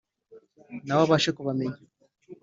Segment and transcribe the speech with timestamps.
[0.85, 1.79] nawe abashe kubamenya.